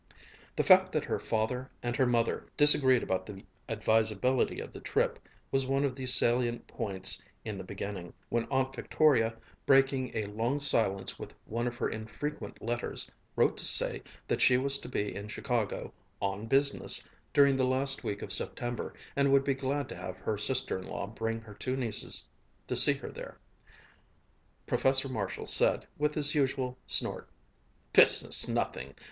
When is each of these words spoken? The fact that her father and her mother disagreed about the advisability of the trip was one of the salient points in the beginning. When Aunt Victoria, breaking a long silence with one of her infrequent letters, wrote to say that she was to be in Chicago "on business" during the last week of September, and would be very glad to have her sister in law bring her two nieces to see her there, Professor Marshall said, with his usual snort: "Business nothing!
The 0.55 0.63
fact 0.63 0.93
that 0.93 1.05
her 1.05 1.19
father 1.19 1.69
and 1.83 1.95
her 1.95 2.07
mother 2.07 2.47
disagreed 2.57 3.03
about 3.03 3.27
the 3.27 3.45
advisability 3.69 4.59
of 4.59 4.73
the 4.73 4.79
trip 4.79 5.19
was 5.51 5.67
one 5.67 5.85
of 5.85 5.95
the 5.95 6.07
salient 6.07 6.65
points 6.65 7.21
in 7.45 7.55
the 7.59 7.63
beginning. 7.63 8.11
When 8.29 8.47
Aunt 8.49 8.73
Victoria, 8.75 9.35
breaking 9.67 10.09
a 10.17 10.25
long 10.25 10.59
silence 10.59 11.19
with 11.19 11.35
one 11.45 11.67
of 11.67 11.75
her 11.75 11.87
infrequent 11.87 12.63
letters, 12.63 13.11
wrote 13.35 13.57
to 13.57 13.65
say 13.65 14.01
that 14.27 14.41
she 14.41 14.57
was 14.57 14.79
to 14.79 14.89
be 14.89 15.13
in 15.15 15.27
Chicago 15.27 15.93
"on 16.19 16.47
business" 16.47 17.07
during 17.31 17.55
the 17.55 17.65
last 17.67 18.03
week 18.03 18.23
of 18.23 18.33
September, 18.33 18.95
and 19.15 19.31
would 19.31 19.43
be 19.43 19.53
very 19.53 19.61
glad 19.61 19.89
to 19.89 19.95
have 19.95 20.17
her 20.17 20.35
sister 20.39 20.79
in 20.79 20.87
law 20.87 21.05
bring 21.05 21.41
her 21.41 21.53
two 21.53 21.75
nieces 21.75 22.27
to 22.65 22.75
see 22.75 22.93
her 22.93 23.11
there, 23.11 23.37
Professor 24.65 25.07
Marshall 25.09 25.45
said, 25.45 25.85
with 25.99 26.15
his 26.15 26.33
usual 26.33 26.75
snort: 26.87 27.29
"Business 27.93 28.47
nothing! 28.47 28.95